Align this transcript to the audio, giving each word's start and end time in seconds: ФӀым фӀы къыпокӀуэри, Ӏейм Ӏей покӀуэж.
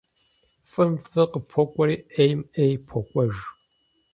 ФӀым 0.71 0.91
фӀы 1.07 1.23
къыпокӀуэри, 1.31 1.95
Ӏейм 2.13 2.39
Ӏей 2.53 2.73
покӀуэж. 2.87 3.35